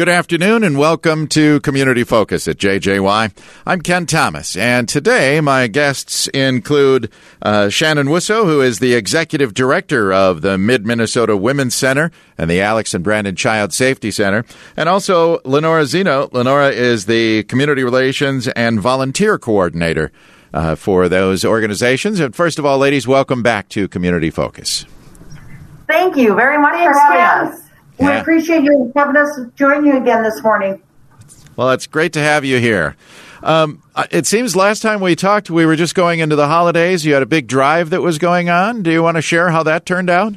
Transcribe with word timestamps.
Good 0.00 0.08
afternoon 0.08 0.64
and 0.64 0.78
welcome 0.78 1.26
to 1.26 1.60
Community 1.60 2.04
Focus 2.04 2.48
at 2.48 2.56
JJY. 2.56 3.36
I'm 3.66 3.82
Ken 3.82 4.06
Thomas, 4.06 4.56
and 4.56 4.88
today 4.88 5.42
my 5.42 5.66
guests 5.66 6.26
include 6.28 7.12
uh, 7.42 7.68
Shannon 7.68 8.06
Wussow, 8.06 8.46
who 8.46 8.62
is 8.62 8.78
the 8.78 8.94
Executive 8.94 9.52
Director 9.52 10.10
of 10.10 10.40
the 10.40 10.56
Mid 10.56 10.86
Minnesota 10.86 11.36
Women's 11.36 11.74
Center 11.74 12.10
and 12.38 12.50
the 12.50 12.62
Alex 12.62 12.94
and 12.94 13.04
Brandon 13.04 13.36
Child 13.36 13.74
Safety 13.74 14.10
Center, 14.10 14.46
and 14.74 14.88
also 14.88 15.42
Lenora 15.44 15.84
Zeno. 15.84 16.30
Lenora 16.32 16.70
is 16.70 17.04
the 17.04 17.42
Community 17.42 17.84
Relations 17.84 18.48
and 18.48 18.80
Volunteer 18.80 19.38
Coordinator 19.38 20.10
uh, 20.54 20.76
for 20.76 21.10
those 21.10 21.44
organizations. 21.44 22.20
And 22.20 22.34
first 22.34 22.58
of 22.58 22.64
all, 22.64 22.78
ladies, 22.78 23.06
welcome 23.06 23.42
back 23.42 23.68
to 23.68 23.86
Community 23.86 24.30
Focus. 24.30 24.86
Thank 25.86 26.16
you 26.16 26.34
very 26.34 26.56
much 26.56 26.72
Thanks, 26.72 26.98
for 26.98 27.04
having 27.04 27.52
us. 27.52 27.69
We 28.00 28.08
appreciate 28.08 28.62
you 28.64 28.92
having 28.96 29.16
us 29.16 29.40
join 29.56 29.84
you 29.84 29.96
again 29.96 30.22
this 30.22 30.42
morning. 30.42 30.82
Well, 31.56 31.70
it's 31.70 31.86
great 31.86 32.14
to 32.14 32.20
have 32.20 32.44
you 32.44 32.58
here. 32.58 32.96
Um, 33.42 33.82
uh, 33.94 34.06
it 34.10 34.26
seems 34.26 34.56
last 34.56 34.80
time 34.80 35.00
we 35.00 35.16
talked, 35.16 35.50
we 35.50 35.66
were 35.66 35.76
just 35.76 35.94
going 35.94 36.20
into 36.20 36.36
the 36.36 36.46
holidays. 36.46 37.04
You 37.04 37.14
had 37.14 37.22
a 37.22 37.26
big 37.26 37.46
drive 37.46 37.90
that 37.90 38.00
was 38.00 38.18
going 38.18 38.48
on. 38.48 38.82
Do 38.82 38.90
you 38.90 39.02
want 39.02 39.16
to 39.16 39.22
share 39.22 39.50
how 39.50 39.62
that 39.64 39.86
turned 39.86 40.10
out? 40.10 40.34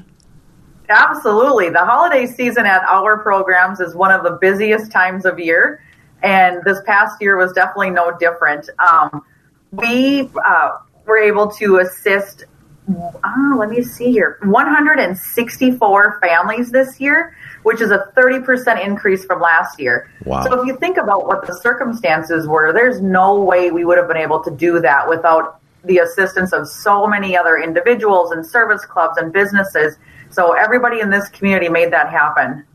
Absolutely. 0.89 1.69
The 1.69 1.85
holiday 1.85 2.25
season 2.25 2.65
at 2.65 2.83
our 2.83 3.17
programs 3.17 3.80
is 3.80 3.95
one 3.95 4.11
of 4.11 4.23
the 4.23 4.38
busiest 4.41 4.91
times 4.91 5.25
of 5.25 5.39
year, 5.39 5.81
and 6.21 6.61
this 6.66 6.80
past 6.85 7.21
year 7.21 7.38
was 7.38 7.53
definitely 7.53 7.91
no 7.91 8.17
different. 8.17 8.69
Um, 8.80 9.23
we 9.71 10.30
uh, 10.45 10.71
were 11.05 11.17
able 11.17 11.49
to 11.52 11.77
assist, 11.77 12.43
uh, 12.89 13.55
let 13.57 13.69
me 13.69 13.81
see 13.81 14.11
here, 14.11 14.37
164 14.41 16.19
families 16.21 16.71
this 16.71 16.99
year 16.99 17.35
which 17.63 17.81
is 17.81 17.91
a 17.91 18.11
30% 18.15 18.85
increase 18.85 19.25
from 19.25 19.41
last 19.41 19.79
year. 19.79 20.09
Wow. 20.25 20.43
So 20.43 20.61
if 20.61 20.67
you 20.67 20.77
think 20.77 20.97
about 20.97 21.25
what 21.25 21.47
the 21.47 21.57
circumstances 21.61 22.47
were, 22.47 22.71
there's 22.71 23.01
no 23.01 23.41
way 23.41 23.71
we 23.71 23.83
would 23.85 23.97
have 23.97 24.08
been 24.08 24.17
able 24.17 24.43
to 24.43 24.52
do 24.52 24.80
that 24.81 25.09
without 25.09 25.59
the 25.83 25.97
assistance 25.97 26.53
of 26.53 26.67
so 26.67 27.08
many 27.08 27.35
other 27.35 27.58
individuals 27.58 28.31
and 28.31 28.45
service 28.45 28.86
clubs 28.86 29.17
and 29.17 29.33
businesses. 29.33 29.97
So 30.30 30.53
everybody 30.53 30.99
in 30.99 31.09
this 31.09 31.27
community 31.30 31.69
made 31.69 31.91
that 31.91 32.09
happen. 32.09 32.65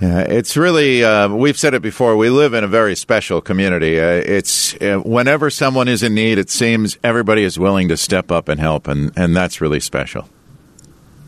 Yeah, 0.00 0.20
it's 0.20 0.56
really, 0.56 1.04
uh, 1.04 1.28
we've 1.28 1.58
said 1.58 1.74
it 1.74 1.82
before, 1.82 2.16
we 2.16 2.30
live 2.30 2.54
in 2.54 2.64
a 2.64 2.68
very 2.68 2.96
special 2.96 3.42
community. 3.42 4.00
Uh, 4.00 4.06
it's 4.06 4.74
uh, 4.80 4.98
whenever 5.04 5.50
someone 5.50 5.88
is 5.88 6.02
in 6.02 6.14
need, 6.14 6.38
it 6.38 6.48
seems 6.48 6.96
everybody 7.04 7.44
is 7.44 7.58
willing 7.58 7.88
to 7.88 7.98
step 7.98 8.30
up 8.30 8.48
and 8.48 8.58
help, 8.58 8.88
and, 8.88 9.12
and 9.14 9.36
that's 9.36 9.60
really 9.60 9.78
special. 9.78 10.26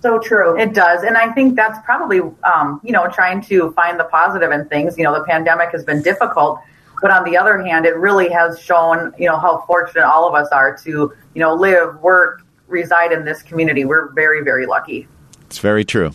So 0.01 0.19
true. 0.19 0.59
It 0.59 0.73
does. 0.73 1.05
And 1.05 1.19
I 1.19 1.31
think 1.33 1.55
that's 1.55 1.79
probably, 1.85 2.21
um, 2.45 2.81
you 2.83 2.93
know, 2.93 3.09
trying 3.09 3.43
to 3.43 3.73
find 3.73 4.01
the 4.01 4.05
positive 4.05 4.51
in 4.51 4.67
things. 4.69 4.97
You 4.97 5.05
know, 5.05 5.13
the 5.13 5.25
pandemic 5.25 5.71
has 5.73 5.85
been 5.85 6.01
difficult, 6.01 6.59
but 7.03 7.11
on 7.11 7.25
the 7.25 7.37
other 7.37 7.63
hand, 7.63 7.85
it 7.85 7.95
really 7.97 8.31
has 8.31 8.59
shown, 8.59 9.13
you 9.19 9.27
know, 9.27 9.39
how 9.39 9.65
fortunate 9.67 10.05
all 10.05 10.27
of 10.27 10.35
us 10.35 10.49
are 10.49 10.77
to, 10.79 10.91
you 10.91 11.41
know, 11.41 11.55
live, 11.55 12.01
work, 12.01 12.43
reside 12.69 13.13
in 13.13 13.27
this 13.27 13.43
community. 13.43 13.85
We're 13.85 14.09
very, 14.13 14.43
very 14.43 14.65
lucky. 14.65 15.07
It's 15.43 15.59
very 15.59 15.85
true. 15.85 16.15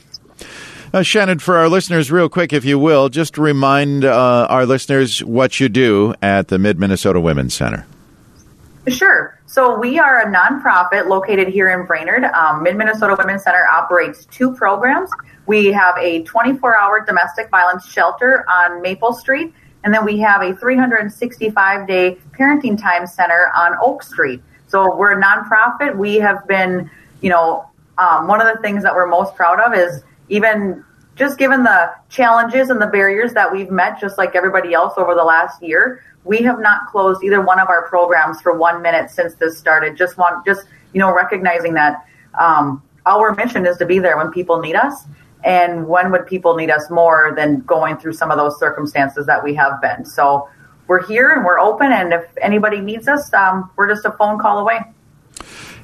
Uh, 0.98 1.03
Shannon, 1.03 1.38
for 1.38 1.58
our 1.58 1.70
listeners, 1.70 2.12
real 2.12 2.28
quick, 2.28 2.52
if 2.52 2.66
you 2.66 2.80
will, 2.80 3.08
just 3.08 3.38
remind 3.38 4.03
uh, 4.03 4.48
our 4.50 4.66
listeners 4.66 5.23
what 5.23 5.59
you 5.59 5.70
do 5.70 6.16
at 6.23 6.48
the 6.48 6.58
Mid 6.58 6.80
Minnesota 6.80 7.22
Women's 7.22 7.54
Center. 7.54 7.86
Sure. 8.88 9.39
So 9.45 9.78
we 9.78 10.00
are 10.00 10.22
a 10.22 10.26
nonprofit 10.26 11.08
located 11.08 11.50
here 11.50 11.70
in 11.70 11.86
Brainerd. 11.86 12.23
Um, 12.23 12.64
Mid 12.64 12.78
Minnesota 12.78 13.16
Women's 13.16 13.44
Center 13.44 13.64
operates 13.72 14.26
two 14.26 14.56
programs. 14.56 15.12
We 15.45 15.67
have 15.67 15.95
a 16.00 16.23
24-hour 16.23 17.06
domestic 17.06 17.52
violence 17.52 17.86
shelter 17.88 18.44
on 18.50 18.82
Maple 18.82 19.14
Street, 19.14 19.54
and 19.84 19.94
then 19.94 20.04
we 20.04 20.17
have 20.22 20.42
a 20.42 20.54
365-day 20.54 22.17
parenting 22.32 22.82
time 22.82 23.06
center 23.06 23.52
on 23.56 23.76
Oak 23.84 24.02
Street. 24.02 24.42
So 24.67 24.95
we're 24.95 25.11
a 25.11 25.23
nonprofit. 25.23 25.95
We 25.95 26.16
have 26.16 26.48
been, 26.48 26.89
you 27.22 27.30
know, 27.30 27.70
um, 27.99 28.26
one 28.27 28.42
of 28.42 28.48
the 28.52 28.60
things 28.64 28.82
that 28.82 28.95
we're 28.95 29.05
most 29.05 29.36
proud 29.36 29.60
of 29.60 29.77
is 29.77 30.04
even 30.30 30.83
just 31.17 31.39
given 31.39 31.64
the 31.64 31.92
challenges 32.10 32.70
and 32.70 32.80
the 32.80 32.88
barriers 32.88 33.33
that 33.33 33.52
we've 33.52 33.72
met, 33.72 34.00
just 34.00 34.17
like 34.17 34.36
everybody 34.36 34.73
else 34.73 34.94
over 34.98 35.16
the 35.16 35.23
last 35.23 35.61
year, 35.64 36.04
we 36.23 36.38
have 36.39 36.60
not 36.60 36.88
closed 36.88 37.23
either 37.23 37.42
one 37.42 37.60
of 37.60 37.70
our 37.70 37.88
programs 37.88 38.39
for 38.39 38.55
one 38.55 38.82
minute 38.82 39.10
since 39.10 39.33
this 39.36 39.58
started. 39.58 39.98
Just 39.98 40.17
want, 40.17 40.45
just 40.45 40.67
you 40.94 41.00
know, 41.00 41.14
recognizing 41.14 41.73
that 41.73 42.05
um, 42.39 42.83
our 43.05 43.33
mission 43.33 43.66
is 43.66 43.78
to 43.78 43.86
be 43.86 43.98
there 43.98 44.16
when 44.16 44.32
people 44.32 44.61
need 44.61 44.76
us, 44.76 45.05
and 45.44 45.88
when 45.88 46.11
would 46.11 46.28
people 46.28 46.55
need 46.55 46.70
us 46.70 46.89
more 46.92 47.34
than 47.36 47.61
going 47.61 47.98
through 47.98 48.14
some 48.14 48.30
of 48.30 48.38
those 48.38 48.60
circumstances 48.60 49.26
that 49.26 49.44
we 49.44 49.55
have 49.55 49.82
been. 49.82 50.05
So 50.05 50.48
we're 50.88 51.05
here 51.05 51.32
and 51.32 51.44
we're 51.44 51.60
open, 51.60 51.92
and 51.92 52.14
if 52.14 52.26
anybody 52.39 52.80
needs 52.80 53.08
us, 53.08 53.34
um, 53.34 53.72
we're 53.76 53.89
just 53.89 54.05
a 54.05 54.11
phone 54.11 54.38
call 54.38 54.60
away. 54.60 54.82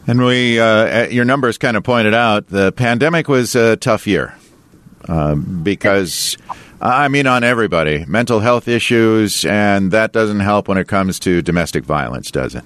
And 0.05 0.23
we, 0.23 0.59
uh, 0.59 1.07
your 1.07 1.25
numbers 1.25 1.57
kind 1.57 1.75
of 1.75 1.83
pointed 1.83 2.13
out 2.13 2.49
the 2.49 2.71
pandemic 2.71 3.27
was 3.27 3.55
a 3.55 3.77
tough 3.77 4.05
year 4.05 4.35
uh, 5.07 5.35
because 5.35 6.37
I 6.81 7.07
mean, 7.07 7.27
on 7.27 7.45
everybody, 7.45 8.03
mental 8.05 8.41
health 8.41 8.67
issues, 8.67 9.45
and 9.45 9.91
that 9.91 10.11
doesn't 10.11 10.41
help 10.41 10.67
when 10.67 10.77
it 10.77 10.87
comes 10.87 11.17
to 11.19 11.41
domestic 11.41 11.85
violence, 11.85 12.29
does 12.29 12.55
it? 12.55 12.63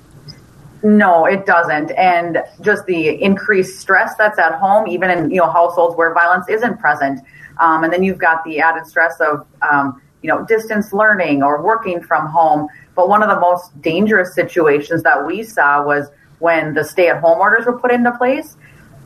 No, 0.82 1.26
it 1.26 1.46
doesn't. 1.46 1.92
And 1.92 2.44
just 2.62 2.86
the 2.88 3.10
increased 3.22 3.80
stress 3.80 4.16
that's 4.18 4.40
at 4.40 4.54
home, 4.56 4.88
even 4.88 5.12
in 5.12 5.30
you 5.30 5.38
know 5.38 5.50
households 5.50 5.96
where 5.96 6.14
violence 6.14 6.48
isn't 6.50 6.80
present, 6.80 7.20
um, 7.60 7.84
and 7.84 7.94
then 7.94 8.02
you've 8.02 8.18
got 8.18 8.44
the 8.44 8.60
added 8.60 8.88
stress 8.88 9.20
of 9.20 9.46
um, 9.70 10.02
you 10.24 10.30
know 10.30 10.46
distance 10.46 10.94
learning 10.94 11.44
or 11.44 11.62
working 11.62 12.02
from 12.02 12.26
home. 12.28 12.68
But 12.96 13.10
one 13.10 13.22
of 13.22 13.30
the 13.30 13.40
most 13.40 13.80
dangerous 13.82 14.34
situations 14.34 15.04
that 15.04 15.28
we 15.28 15.44
saw 15.44 15.84
was 15.84 16.10
when 16.40 16.74
the 16.74 16.84
stay-at-home 16.84 17.40
orders 17.40 17.66
were 17.68 17.78
put 17.78 17.92
into 17.92 18.12
place. 18.18 18.58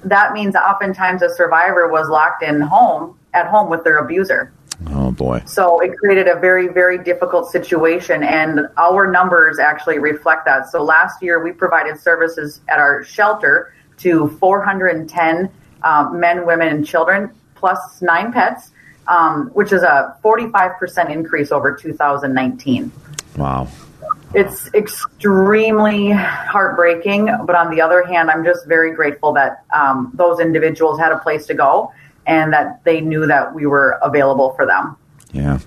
That 0.03 0.33
means 0.33 0.55
oftentimes 0.55 1.21
a 1.21 1.33
survivor 1.33 1.87
was 1.87 2.09
locked 2.09 2.43
in 2.43 2.61
home 2.61 3.17
at 3.33 3.47
home 3.47 3.69
with 3.69 3.83
their 3.83 3.97
abuser. 3.97 4.51
Oh 4.87 5.11
boy. 5.11 5.43
So 5.45 5.79
it 5.79 5.95
created 5.97 6.27
a 6.27 6.39
very, 6.39 6.67
very 6.67 6.97
difficult 7.03 7.51
situation, 7.51 8.23
and 8.23 8.67
our 8.77 9.09
numbers 9.09 9.59
actually 9.59 9.99
reflect 9.99 10.45
that. 10.45 10.69
So 10.69 10.83
last 10.83 11.21
year 11.21 11.43
we 11.43 11.51
provided 11.51 11.99
services 11.99 12.61
at 12.67 12.79
our 12.79 13.03
shelter 13.03 13.73
to 13.97 14.29
410 14.39 15.51
um, 15.83 16.19
men, 16.19 16.45
women, 16.45 16.69
and 16.69 16.85
children, 16.85 17.31
plus 17.55 18.01
nine 18.01 18.31
pets, 18.31 18.71
um, 19.07 19.47
which 19.53 19.71
is 19.71 19.83
a 19.83 20.17
45% 20.23 21.11
increase 21.11 21.51
over 21.51 21.75
2019. 21.75 22.91
Wow. 23.37 23.67
It's 24.33 24.73
extremely 24.73 26.11
heartbreaking, 26.11 27.25
but 27.45 27.55
on 27.55 27.69
the 27.69 27.81
other 27.81 28.03
hand, 28.03 28.31
I'm 28.31 28.45
just 28.45 28.65
very 28.65 28.93
grateful 28.93 29.33
that 29.33 29.65
um, 29.73 30.11
those 30.13 30.39
individuals 30.39 30.99
had 30.99 31.11
a 31.11 31.17
place 31.19 31.45
to 31.47 31.53
go 31.53 31.91
and 32.25 32.53
that 32.53 32.83
they 32.85 33.01
knew 33.01 33.25
that 33.27 33.53
we 33.53 33.65
were 33.65 33.99
available 34.01 34.53
for 34.53 34.65
them. 34.65 34.95
Yeah. 35.33 35.59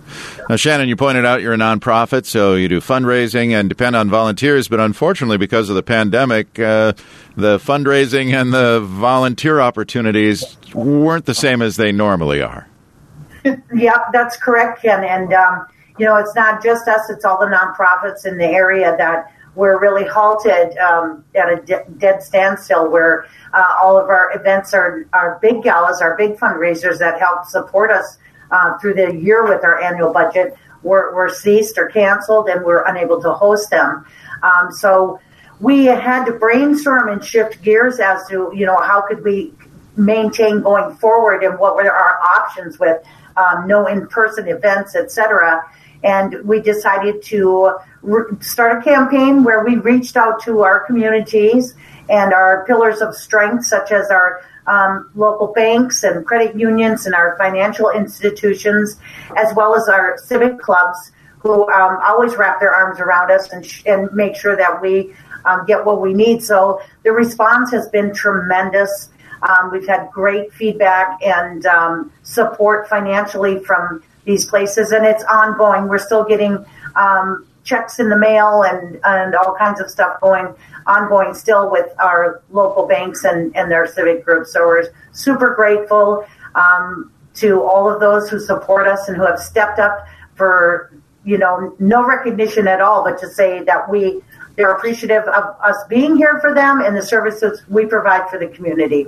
Now, 0.48 0.56
Shannon, 0.56 0.88
you 0.88 0.96
pointed 0.96 1.24
out 1.24 1.40
you're 1.40 1.54
a 1.54 1.58
nonprofit, 1.58 2.26
so 2.26 2.54
you 2.54 2.68
do 2.68 2.80
fundraising 2.80 3.52
and 3.52 3.68
depend 3.68 3.96
on 3.96 4.10
volunteers. 4.10 4.68
But 4.68 4.80
unfortunately, 4.80 5.38
because 5.38 5.70
of 5.70 5.76
the 5.76 5.82
pandemic, 5.82 6.58
uh, 6.58 6.92
the 7.36 7.58
fundraising 7.58 8.32
and 8.34 8.52
the 8.52 8.80
volunteer 8.80 9.60
opportunities 9.60 10.56
weren't 10.74 11.24
the 11.24 11.34
same 11.34 11.62
as 11.62 11.76
they 11.76 11.92
normally 11.92 12.42
are. 12.42 12.68
yeah, 13.74 13.98
that's 14.12 14.36
correct, 14.36 14.82
Ken. 14.82 15.02
And, 15.02 15.32
um, 15.32 15.66
you 15.98 16.06
know, 16.06 16.16
it's 16.16 16.34
not 16.34 16.62
just 16.62 16.88
us, 16.88 17.08
it's 17.10 17.24
all 17.24 17.38
the 17.38 17.46
nonprofits 17.46 18.26
in 18.26 18.38
the 18.38 18.46
area 18.46 18.96
that 18.96 19.32
were 19.54 19.78
really 19.78 20.06
halted 20.06 20.76
um, 20.78 21.24
at 21.34 21.52
a 21.52 21.62
de- 21.62 21.84
dead 21.98 22.22
standstill 22.22 22.90
where 22.90 23.26
uh, 23.52 23.74
all 23.80 23.96
of 23.96 24.08
our 24.08 24.32
events 24.36 24.74
are 24.74 25.06
our 25.12 25.38
big 25.40 25.62
galas, 25.62 26.00
our 26.00 26.16
big 26.16 26.36
fundraisers 26.36 26.98
that 26.98 27.20
help 27.20 27.44
support 27.46 27.90
us 27.90 28.18
uh, 28.50 28.76
through 28.78 28.94
the 28.94 29.14
year 29.14 29.44
with 29.44 29.62
our 29.62 29.80
annual 29.80 30.12
budget 30.12 30.56
were, 30.82 31.14
were 31.14 31.28
ceased 31.28 31.78
or 31.78 31.88
canceled, 31.88 32.48
and 32.48 32.64
we're 32.64 32.84
unable 32.86 33.20
to 33.22 33.32
host 33.32 33.70
them. 33.70 34.04
Um, 34.42 34.70
so 34.72 35.20
we 35.60 35.86
had 35.86 36.24
to 36.26 36.32
brainstorm 36.32 37.08
and 37.08 37.24
shift 37.24 37.62
gears 37.62 38.00
as 38.00 38.26
to 38.28 38.50
you 38.54 38.66
know 38.66 38.76
how 38.78 39.02
could 39.06 39.22
we 39.24 39.54
maintain 39.96 40.60
going 40.60 40.94
forward 40.96 41.42
and 41.44 41.58
what 41.58 41.76
were 41.76 41.90
our 41.90 42.20
options 42.20 42.78
with 42.78 43.00
um, 43.36 43.66
no 43.66 43.86
in-person 43.86 44.48
events, 44.48 44.94
etc. 44.94 45.62
And 46.04 46.44
we 46.44 46.60
decided 46.60 47.22
to 47.24 47.76
re- 48.02 48.36
start 48.40 48.78
a 48.78 48.82
campaign 48.84 49.42
where 49.42 49.64
we 49.64 49.76
reached 49.76 50.16
out 50.16 50.42
to 50.44 50.62
our 50.62 50.80
communities 50.80 51.74
and 52.08 52.32
our 52.32 52.64
pillars 52.66 53.00
of 53.00 53.16
strength, 53.16 53.64
such 53.64 53.90
as 53.90 54.10
our 54.10 54.42
um, 54.66 55.10
local 55.14 55.48
banks 55.48 56.04
and 56.04 56.24
credit 56.26 56.54
unions 56.56 57.06
and 57.06 57.14
our 57.14 57.36
financial 57.38 57.90
institutions, 57.90 59.00
as 59.36 59.54
well 59.56 59.74
as 59.74 59.88
our 59.88 60.18
civic 60.18 60.58
clubs, 60.58 61.12
who 61.38 61.70
um, 61.72 61.98
always 62.02 62.36
wrap 62.36 62.60
their 62.60 62.74
arms 62.74 63.00
around 63.00 63.30
us 63.30 63.50
and, 63.52 63.64
sh- 63.64 63.82
and 63.86 64.12
make 64.12 64.36
sure 64.36 64.56
that 64.56 64.80
we 64.80 65.14
um, 65.44 65.66
get 65.66 65.84
what 65.84 66.00
we 66.00 66.14
need. 66.14 66.42
So 66.42 66.80
the 67.02 67.12
response 67.12 67.70
has 67.72 67.88
been 67.88 68.14
tremendous. 68.14 69.10
Um, 69.42 69.70
we've 69.72 69.86
had 69.86 70.10
great 70.10 70.52
feedback 70.52 71.20
and 71.22 71.66
um, 71.66 72.12
support 72.22 72.88
financially 72.88 73.58
from 73.62 74.02
these 74.24 74.44
places, 74.44 74.92
and 74.92 75.04
it's 75.04 75.24
ongoing. 75.24 75.88
We're 75.88 75.98
still 75.98 76.24
getting 76.24 76.64
um, 76.96 77.46
checks 77.64 77.98
in 77.98 78.08
the 78.10 78.16
mail 78.16 78.62
and 78.62 79.00
and 79.04 79.34
all 79.34 79.54
kinds 79.54 79.80
of 79.80 79.90
stuff 79.90 80.20
going 80.20 80.54
ongoing 80.86 81.34
still 81.34 81.70
with 81.70 81.88
our 81.98 82.42
local 82.50 82.86
banks 82.86 83.24
and, 83.24 83.56
and 83.56 83.70
their 83.70 83.86
civic 83.86 84.24
groups. 84.24 84.52
So 84.52 84.66
we're 84.66 84.92
super 85.12 85.54
grateful 85.54 86.26
um, 86.54 87.10
to 87.36 87.62
all 87.62 87.90
of 87.90 88.00
those 88.00 88.28
who 88.28 88.38
support 88.38 88.86
us 88.86 89.08
and 89.08 89.16
who 89.16 89.24
have 89.24 89.38
stepped 89.38 89.78
up 89.78 90.06
for 90.34 90.92
you 91.24 91.38
know 91.38 91.74
no 91.78 92.04
recognition 92.04 92.68
at 92.68 92.80
all, 92.80 93.02
but 93.02 93.18
to 93.20 93.28
say 93.28 93.62
that 93.64 93.88
we 93.90 94.20
they're 94.56 94.72
appreciative 94.72 95.24
of 95.24 95.56
us 95.60 95.76
being 95.88 96.16
here 96.16 96.38
for 96.40 96.54
them 96.54 96.80
and 96.80 96.96
the 96.96 97.02
services 97.02 97.62
we 97.68 97.86
provide 97.86 98.28
for 98.30 98.38
the 98.38 98.46
community. 98.46 99.06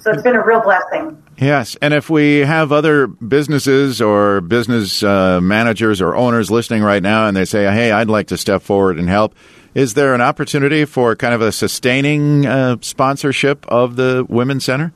So 0.00 0.12
it's 0.12 0.22
been 0.22 0.36
a 0.36 0.44
real 0.44 0.60
blessing. 0.60 1.20
Yes, 1.36 1.76
and 1.82 1.92
if 1.92 2.08
we 2.08 2.40
have 2.40 2.70
other 2.70 3.08
businesses 3.08 4.00
or 4.00 4.40
business 4.40 5.02
uh, 5.02 5.40
managers 5.40 6.00
or 6.00 6.14
owners 6.14 6.50
listening 6.50 6.82
right 6.82 7.02
now 7.02 7.26
and 7.26 7.36
they 7.36 7.44
say, 7.44 7.64
hey, 7.64 7.90
I'd 7.90 8.08
like 8.08 8.28
to 8.28 8.38
step 8.38 8.62
forward 8.62 8.98
and 8.98 9.08
help, 9.08 9.34
is 9.74 9.94
there 9.94 10.14
an 10.14 10.20
opportunity 10.20 10.84
for 10.84 11.16
kind 11.16 11.34
of 11.34 11.40
a 11.40 11.50
sustaining 11.50 12.46
uh, 12.46 12.76
sponsorship 12.80 13.66
of 13.66 13.96
the 13.96 14.24
Women's 14.28 14.64
Center? 14.64 14.92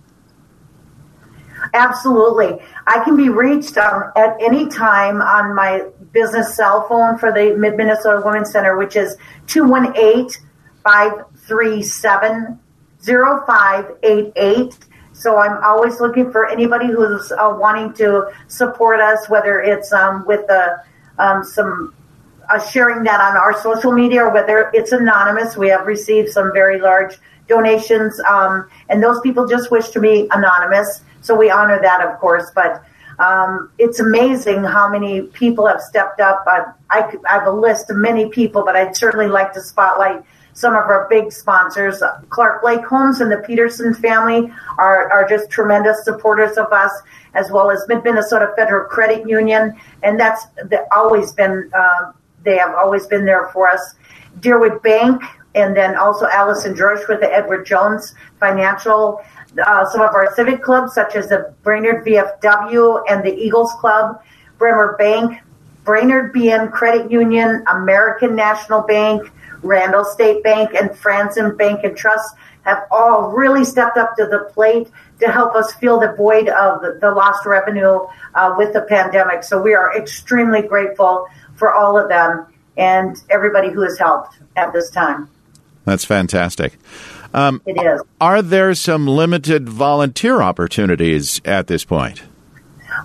Absolutely. 1.74 2.58
I 2.86 3.02
can 3.04 3.16
be 3.16 3.28
reached 3.28 3.76
um, 3.76 4.12
at 4.16 4.36
any 4.40 4.68
time 4.68 5.20
on 5.20 5.56
my 5.56 5.82
business 6.12 6.54
cell 6.56 6.86
phone 6.88 7.18
for 7.18 7.32
the 7.32 7.56
Mid 7.58 7.76
Minnesota 7.76 8.22
Women's 8.24 8.52
Center, 8.52 8.78
which 8.78 8.94
is 8.94 9.16
218 9.48 10.30
537 10.84 12.60
0588. 13.04 14.78
So 15.18 15.38
I'm 15.38 15.62
always 15.64 16.00
looking 16.00 16.30
for 16.30 16.48
anybody 16.48 16.86
who's 16.86 17.32
uh, 17.32 17.56
wanting 17.58 17.92
to 17.94 18.30
support 18.46 19.00
us, 19.00 19.28
whether 19.28 19.60
it's 19.60 19.92
um, 19.92 20.24
with 20.26 20.46
the, 20.46 20.80
um, 21.18 21.42
some 21.42 21.92
uh, 22.48 22.60
sharing 22.60 23.02
that 23.02 23.20
on 23.20 23.36
our 23.36 23.60
social 23.60 23.90
media 23.90 24.22
or 24.24 24.32
whether 24.32 24.70
it's 24.72 24.92
anonymous. 24.92 25.56
We 25.56 25.70
have 25.70 25.86
received 25.86 26.30
some 26.30 26.52
very 26.52 26.80
large 26.80 27.18
donations, 27.48 28.20
um, 28.28 28.70
and 28.88 29.02
those 29.02 29.20
people 29.20 29.48
just 29.48 29.72
wish 29.72 29.88
to 29.88 30.00
be 30.00 30.28
anonymous. 30.30 31.02
So 31.20 31.34
we 31.34 31.50
honor 31.50 31.80
that, 31.82 32.00
of 32.00 32.18
course. 32.20 32.52
But 32.54 32.84
um, 33.18 33.72
it's 33.76 33.98
amazing 33.98 34.62
how 34.62 34.88
many 34.88 35.22
people 35.22 35.66
have 35.66 35.80
stepped 35.80 36.20
up. 36.20 36.44
I, 36.46 36.62
I, 36.90 37.12
I 37.28 37.32
have 37.32 37.46
a 37.48 37.52
list 37.52 37.90
of 37.90 37.96
many 37.96 38.28
people, 38.28 38.64
but 38.64 38.76
I'd 38.76 38.96
certainly 38.96 39.26
like 39.26 39.52
to 39.54 39.62
spotlight 39.62 40.22
some 40.58 40.74
of 40.74 40.86
our 40.86 41.06
big 41.08 41.30
sponsors. 41.30 42.02
Clark 42.30 42.64
Lake 42.64 42.84
Homes 42.84 43.20
and 43.20 43.30
the 43.30 43.38
Peterson 43.46 43.94
family 43.94 44.52
are, 44.76 45.08
are 45.12 45.26
just 45.28 45.50
tremendous 45.50 46.04
supporters 46.04 46.56
of 46.56 46.72
us, 46.72 46.90
as 47.34 47.48
well 47.52 47.70
as 47.70 47.86
Mid 47.86 48.02
Minnesota 48.02 48.52
Federal 48.56 48.88
Credit 48.88 49.28
Union. 49.28 49.78
And 50.02 50.18
that's 50.18 50.46
always 50.90 51.32
been, 51.32 51.70
uh, 51.72 52.12
they 52.42 52.58
have 52.58 52.74
always 52.74 53.06
been 53.06 53.24
there 53.24 53.50
for 53.52 53.68
us. 53.68 53.94
Deerwood 54.40 54.82
Bank, 54.82 55.22
and 55.54 55.76
then 55.76 55.96
also 55.96 56.26
Allison 56.26 56.74
George 56.74 57.06
with 57.08 57.20
the 57.20 57.32
Edward 57.32 57.64
Jones 57.64 58.14
Financial. 58.40 59.22
Uh, 59.64 59.88
some 59.88 60.00
of 60.00 60.12
our 60.12 60.34
civic 60.34 60.60
clubs, 60.60 60.92
such 60.92 61.14
as 61.14 61.28
the 61.28 61.54
Brainerd 61.62 62.04
VFW 62.04 63.04
and 63.08 63.24
the 63.24 63.32
Eagles 63.32 63.72
Club, 63.74 64.20
Bremer 64.58 64.96
Bank, 64.98 65.40
Brainerd 65.84 66.34
BN 66.34 66.72
Credit 66.72 67.10
Union, 67.10 67.64
American 67.68 68.34
National 68.34 68.82
Bank, 68.82 69.30
Randall 69.62 70.04
State 70.04 70.42
Bank 70.42 70.74
and 70.74 70.90
Frandsen 70.90 71.56
Bank 71.56 71.80
and 71.84 71.96
Trust 71.96 72.34
have 72.62 72.84
all 72.90 73.30
really 73.32 73.64
stepped 73.64 73.96
up 73.96 74.14
to 74.16 74.26
the 74.26 74.50
plate 74.52 74.88
to 75.20 75.30
help 75.30 75.54
us 75.54 75.72
fill 75.74 75.98
the 76.00 76.12
void 76.12 76.48
of 76.48 76.80
the, 76.82 76.98
the 77.00 77.10
lost 77.10 77.46
revenue 77.46 78.00
uh, 78.34 78.54
with 78.56 78.72
the 78.72 78.82
pandemic. 78.82 79.42
So 79.42 79.60
we 79.60 79.74
are 79.74 79.96
extremely 79.96 80.62
grateful 80.62 81.26
for 81.56 81.72
all 81.72 81.98
of 81.98 82.08
them 82.08 82.46
and 82.76 83.16
everybody 83.30 83.70
who 83.70 83.82
has 83.82 83.98
helped 83.98 84.38
at 84.56 84.72
this 84.72 84.90
time. 84.90 85.28
That's 85.84 86.04
fantastic. 86.04 86.78
Um, 87.34 87.62
it 87.66 87.82
is. 87.82 88.02
Are 88.20 88.42
there 88.42 88.74
some 88.74 89.06
limited 89.06 89.68
volunteer 89.68 90.40
opportunities 90.40 91.40
at 91.44 91.66
this 91.66 91.84
point? 91.84 92.22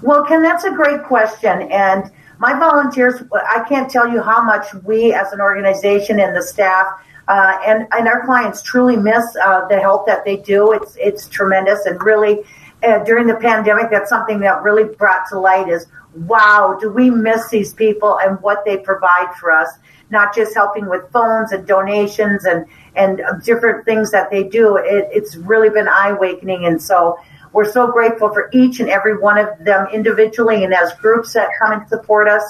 Well, 0.02 0.26
Ken, 0.26 0.42
that's 0.42 0.64
a 0.64 0.72
great 0.72 1.04
question. 1.04 1.64
And 1.72 2.12
my 2.44 2.60
volunteers, 2.60 3.24
I 3.31 3.63
can't 3.69 3.90
tell 3.90 4.06
you 4.06 4.22
how 4.22 4.44
much 4.44 4.66
we 4.84 5.13
as 5.13 5.31
an 5.31 5.40
organization 5.40 6.19
and 6.19 6.36
the 6.36 6.44
staff 6.44 6.88
uh, 7.30 7.57
and, 7.66 7.88
and 7.94 8.06
our 8.06 8.25
clients 8.25 8.62
truly 8.62 8.98
miss 8.98 9.24
uh, 9.42 9.66
the 9.69 9.80
help 9.80 10.06
that 10.07 10.25
they 10.25 10.36
do. 10.36 10.74
It's, 10.74 10.98
it's 10.98 11.30
tremendous. 11.30 11.86
And 11.86 12.04
really, 12.04 12.42
uh, 12.84 13.01
during 13.06 13.28
the 13.28 13.36
pandemic, 13.36 13.90
that's 13.90 14.10
something 14.10 14.42
that 14.42 14.62
really 14.62 14.84
brought 14.84 15.24
to 15.30 15.40
light 15.40 15.69
is, 15.69 15.88
wow, 16.16 16.78
do 16.81 16.92
we 16.92 17.10
miss 17.10 17.48
these 17.48 17.74
people 17.74 18.19
and 18.22 18.42
what 18.42 18.66
they 18.66 18.75
provide 18.75 19.34
for 19.40 19.50
us? 19.50 19.69
Not 20.10 20.36
just 20.36 20.54
helping 20.54 20.90
with 20.90 21.10
phones 21.13 21.54
and 21.54 21.66
donations 21.66 22.44
and, 22.44 22.66
and 22.98 23.22
different 23.45 23.86
things 23.86 24.12
that 24.12 24.30
they 24.30 24.44
do. 24.44 24.75
It, 24.75 25.07
it's 25.13 25.38
really 25.38 25.69
been 25.69 25.88
eye 25.88 26.10
awakening. 26.10 26.66
And 26.66 26.81
so, 26.81 27.18
we're 27.54 27.72
so 27.72 27.92
grateful 27.92 28.30
for 28.34 28.50
each 28.52 28.80
and 28.80 28.90
every 28.90 29.18
one 29.18 29.38
of 29.38 29.48
them 29.64 29.88
individually 29.94 30.64
and 30.64 30.74
as 30.74 30.94
groups 30.96 31.34
that 31.34 31.50
come 31.60 31.72
and 31.72 31.88
support 31.88 32.28
us. 32.28 32.44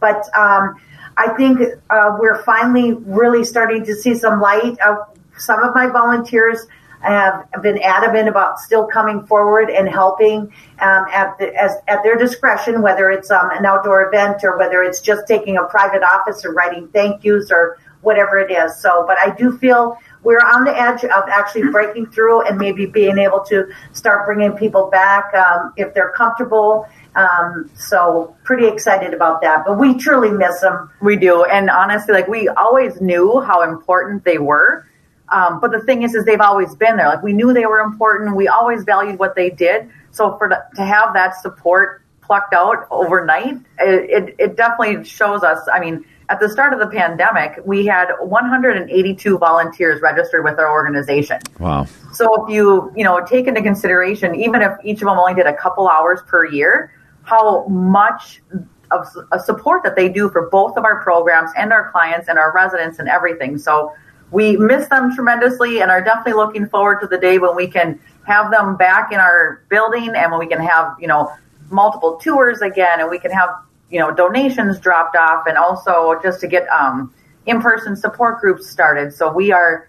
But 0.00 0.28
um, 0.36 0.76
I 1.16 1.28
think 1.36 1.60
uh, 1.88 2.16
we're 2.18 2.42
finally 2.42 2.94
really 2.94 3.44
starting 3.44 3.84
to 3.84 3.94
see 3.94 4.14
some 4.14 4.40
light. 4.40 4.78
Uh, 4.84 4.96
some 5.38 5.62
of 5.62 5.74
my 5.74 5.86
volunteers 5.86 6.66
have 7.00 7.46
been 7.62 7.78
adamant 7.82 8.28
about 8.28 8.58
still 8.58 8.86
coming 8.86 9.24
forward 9.26 9.70
and 9.70 9.88
helping 9.88 10.52
um, 10.80 11.04
at, 11.12 11.36
the, 11.38 11.54
as, 11.54 11.72
at 11.88 12.02
their 12.02 12.16
discretion, 12.16 12.82
whether 12.82 13.10
it's 13.10 13.30
um, 13.30 13.50
an 13.50 13.64
outdoor 13.64 14.08
event 14.08 14.42
or 14.42 14.58
whether 14.58 14.82
it's 14.82 15.00
just 15.00 15.26
taking 15.28 15.56
a 15.56 15.64
private 15.64 16.02
office 16.02 16.44
or 16.44 16.52
writing 16.52 16.88
thank 16.88 17.22
yous 17.22 17.50
or 17.50 17.78
whatever 18.00 18.38
it 18.38 18.50
is. 18.50 18.80
So, 18.80 19.04
but 19.06 19.18
I 19.18 19.34
do 19.34 19.56
feel 19.58 19.98
we're 20.26 20.40
on 20.40 20.64
the 20.64 20.76
edge 20.76 21.04
of 21.04 21.28
actually 21.28 21.70
breaking 21.70 22.06
through 22.06 22.44
and 22.46 22.58
maybe 22.58 22.84
being 22.84 23.16
able 23.16 23.44
to 23.44 23.68
start 23.92 24.26
bringing 24.26 24.50
people 24.54 24.90
back 24.90 25.32
um, 25.34 25.72
if 25.76 25.94
they're 25.94 26.10
comfortable. 26.10 26.88
Um, 27.14 27.70
so 27.76 28.36
pretty 28.42 28.66
excited 28.66 29.14
about 29.14 29.40
that, 29.42 29.62
but 29.64 29.78
we 29.78 29.96
truly 29.96 30.32
miss 30.32 30.60
them. 30.60 30.90
We 31.00 31.14
do. 31.14 31.44
And 31.44 31.70
honestly, 31.70 32.12
like 32.12 32.26
we 32.26 32.48
always 32.48 33.00
knew 33.00 33.40
how 33.40 33.62
important 33.62 34.24
they 34.24 34.38
were. 34.38 34.88
Um, 35.28 35.60
but 35.60 35.70
the 35.70 35.80
thing 35.80 36.02
is, 36.02 36.16
is 36.16 36.24
they've 36.24 36.40
always 36.40 36.74
been 36.74 36.96
there. 36.96 37.06
Like 37.06 37.22
we 37.22 37.32
knew 37.32 37.52
they 37.52 37.66
were 37.66 37.78
important. 37.78 38.34
We 38.34 38.48
always 38.48 38.82
valued 38.82 39.20
what 39.20 39.36
they 39.36 39.50
did. 39.50 39.88
So 40.10 40.36
for 40.38 40.48
to 40.48 40.84
have 40.84 41.14
that 41.14 41.40
support 41.40 42.02
plucked 42.20 42.52
out 42.52 42.88
overnight, 42.90 43.58
it, 43.78 44.10
it, 44.10 44.34
it 44.40 44.56
definitely 44.56 45.04
shows 45.04 45.44
us. 45.44 45.60
I 45.72 45.78
mean, 45.78 46.04
at 46.28 46.40
the 46.40 46.48
start 46.48 46.72
of 46.72 46.80
the 46.80 46.88
pandemic, 46.88 47.60
we 47.64 47.86
had 47.86 48.08
182 48.20 49.38
volunteers 49.38 50.00
registered 50.02 50.44
with 50.44 50.58
our 50.58 50.70
organization. 50.70 51.38
Wow. 51.60 51.86
So 52.12 52.44
if 52.44 52.52
you, 52.52 52.92
you 52.96 53.04
know, 53.04 53.24
take 53.24 53.46
into 53.46 53.62
consideration, 53.62 54.34
even 54.34 54.62
if 54.62 54.72
each 54.82 55.02
of 55.02 55.08
them 55.08 55.18
only 55.18 55.34
did 55.34 55.46
a 55.46 55.54
couple 55.54 55.88
hours 55.88 56.20
per 56.26 56.44
year, 56.44 56.92
how 57.22 57.66
much 57.68 58.42
of 58.90 59.06
a 59.32 59.38
support 59.38 59.82
that 59.82 59.96
they 59.96 60.08
do 60.08 60.28
for 60.28 60.48
both 60.48 60.76
of 60.76 60.84
our 60.84 61.02
programs 61.02 61.50
and 61.56 61.72
our 61.72 61.90
clients 61.90 62.28
and 62.28 62.38
our 62.38 62.52
residents 62.52 62.98
and 62.98 63.08
everything. 63.08 63.58
So 63.58 63.92
we 64.30 64.56
miss 64.56 64.88
them 64.88 65.14
tremendously 65.14 65.80
and 65.80 65.90
are 65.90 66.02
definitely 66.02 66.34
looking 66.34 66.68
forward 66.68 67.00
to 67.00 67.06
the 67.06 67.18
day 67.18 67.38
when 67.38 67.54
we 67.54 67.66
can 67.66 68.00
have 68.26 68.50
them 68.50 68.76
back 68.76 69.12
in 69.12 69.18
our 69.18 69.64
building 69.68 70.12
and 70.14 70.30
when 70.30 70.40
we 70.40 70.46
can 70.46 70.60
have, 70.60 70.96
you 71.00 71.06
know, 71.06 71.32
multiple 71.70 72.16
tours 72.16 72.60
again 72.60 73.00
and 73.00 73.10
we 73.10 73.18
can 73.18 73.30
have 73.30 73.50
you 73.90 73.98
know 73.98 74.12
donations 74.12 74.78
dropped 74.78 75.16
off, 75.16 75.46
and 75.46 75.56
also 75.56 76.18
just 76.22 76.40
to 76.40 76.48
get 76.48 76.68
um, 76.68 77.12
in-person 77.46 77.96
support 77.96 78.40
groups 78.40 78.68
started. 78.68 79.12
So 79.12 79.32
we 79.32 79.52
are 79.52 79.88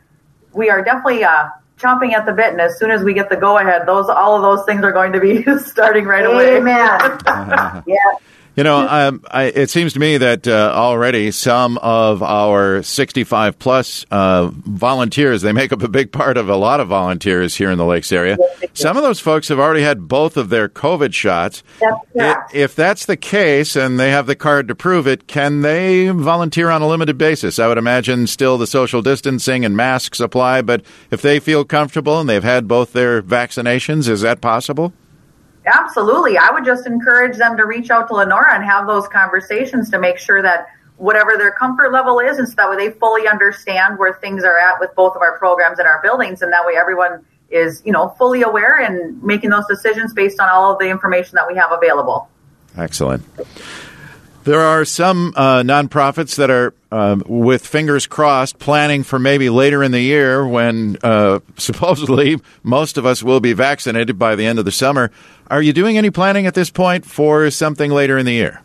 we 0.53 0.69
are 0.69 0.83
definitely 0.83 1.23
uh, 1.23 1.49
chomping 1.77 2.13
at 2.13 2.25
the 2.25 2.33
bit, 2.33 2.51
and 2.51 2.61
as 2.61 2.77
soon 2.77 2.91
as 2.91 3.03
we 3.03 3.13
get 3.13 3.29
the 3.29 3.37
go 3.37 3.57
ahead, 3.57 3.87
those 3.87 4.09
all 4.09 4.35
of 4.35 4.41
those 4.41 4.65
things 4.65 4.83
are 4.83 4.91
going 4.91 5.13
to 5.13 5.19
be 5.19 5.43
starting 5.59 6.05
right 6.05 6.25
away. 6.25 6.57
Amen. 6.57 6.99
yeah. 7.87 7.97
You 8.57 8.63
know, 8.63 8.75
um, 8.75 9.23
I, 9.29 9.43
it 9.43 9.69
seems 9.69 9.93
to 9.93 9.99
me 9.99 10.17
that 10.17 10.47
uh, 10.47 10.71
already 10.73 11.29
some 11.29 11.77
of 11.77 12.23
our 12.23 12.81
65 12.81 13.59
plus 13.59 14.03
uh, 14.09 14.49
volunteers, 14.51 15.43
they 15.43 15.53
make 15.53 15.71
up 15.71 15.83
a 15.83 15.87
big 15.87 16.11
part 16.11 16.37
of 16.37 16.49
a 16.49 16.55
lot 16.55 16.79
of 16.79 16.87
volunteers 16.87 17.55
here 17.55 17.69
in 17.69 17.77
the 17.77 17.85
Lakes 17.85 18.11
area. 18.11 18.35
Some 18.73 18.97
of 18.97 19.03
those 19.03 19.19
folks 19.19 19.49
have 19.49 19.59
already 19.59 19.83
had 19.83 20.07
both 20.07 20.37
of 20.37 20.49
their 20.49 20.67
COVID 20.67 21.13
shots. 21.13 21.61
That's 22.15 22.51
if 22.51 22.75
that's 22.75 23.05
the 23.05 23.15
case 23.15 23.75
and 23.75 23.99
they 23.99 24.09
have 24.09 24.25
the 24.25 24.35
card 24.35 24.67
to 24.69 24.75
prove 24.75 25.05
it, 25.05 25.27
can 25.27 25.61
they 25.61 26.09
volunteer 26.09 26.71
on 26.71 26.81
a 26.81 26.87
limited 26.87 27.15
basis? 27.15 27.59
I 27.59 27.67
would 27.67 27.77
imagine 27.77 28.25
still 28.25 28.57
the 28.57 28.65
social 28.65 29.03
distancing 29.03 29.65
and 29.65 29.77
masks 29.77 30.19
apply, 30.19 30.63
but 30.63 30.83
if 31.11 31.21
they 31.21 31.39
feel 31.39 31.63
comfortable 31.63 32.19
and 32.19 32.27
they've 32.27 32.43
had 32.43 32.67
both 32.67 32.93
their 32.93 33.21
vaccinations, 33.21 34.09
is 34.09 34.21
that 34.21 34.41
possible? 34.41 34.93
Absolutely. 35.67 36.37
I 36.37 36.49
would 36.51 36.65
just 36.65 36.87
encourage 36.87 37.37
them 37.37 37.57
to 37.57 37.65
reach 37.65 37.89
out 37.89 38.07
to 38.07 38.15
Lenora 38.15 38.55
and 38.55 38.63
have 38.63 38.87
those 38.87 39.07
conversations 39.07 39.89
to 39.91 39.99
make 39.99 40.17
sure 40.17 40.41
that 40.41 40.67
whatever 40.95 41.37
their 41.37 41.51
comfort 41.51 41.91
level 41.91 42.19
is, 42.19 42.39
and 42.39 42.47
so 42.47 42.55
that 42.55 42.69
way 42.69 42.75
they 42.77 42.91
fully 42.97 43.27
understand 43.27 43.99
where 43.99 44.13
things 44.15 44.43
are 44.43 44.57
at 44.57 44.79
with 44.79 44.95
both 44.95 45.15
of 45.15 45.21
our 45.21 45.37
programs 45.37 45.77
and 45.77 45.87
our 45.87 46.01
buildings, 46.01 46.41
and 46.41 46.51
that 46.51 46.65
way 46.65 46.75
everyone 46.75 47.23
is, 47.49 47.81
you 47.85 47.91
know, 47.91 48.09
fully 48.17 48.41
aware 48.41 48.79
and 48.79 49.21
making 49.21 49.49
those 49.49 49.67
decisions 49.67 50.13
based 50.13 50.39
on 50.39 50.49
all 50.49 50.71
of 50.73 50.79
the 50.79 50.89
information 50.89 51.35
that 51.35 51.47
we 51.47 51.55
have 51.55 51.71
available. 51.71 52.29
Excellent. 52.77 53.23
There 54.47 54.61
are 54.61 54.85
some 54.85 55.33
uh, 55.35 55.61
nonprofits 55.63 56.37
that 56.37 56.49
are, 56.49 56.73
um, 56.89 57.21
with 57.27 57.67
fingers 57.67 58.07
crossed, 58.07 58.57
planning 58.59 59.03
for 59.03 59.19
maybe 59.19 59.49
later 59.49 59.83
in 59.83 59.91
the 59.91 59.99
year 59.99 60.47
when 60.47 60.95
uh, 61.03 61.41
supposedly 61.57 62.39
most 62.63 62.97
of 62.97 63.05
us 63.05 63.21
will 63.21 63.41
be 63.41 63.51
vaccinated 63.51 64.17
by 64.17 64.37
the 64.37 64.45
end 64.45 64.57
of 64.57 64.63
the 64.63 64.71
summer. 64.71 65.11
Are 65.47 65.61
you 65.61 65.73
doing 65.73 65.97
any 65.97 66.11
planning 66.11 66.47
at 66.47 66.53
this 66.53 66.69
point 66.69 67.05
for 67.05 67.51
something 67.51 67.91
later 67.91 68.17
in 68.17 68.25
the 68.25 68.31
year? 68.31 68.63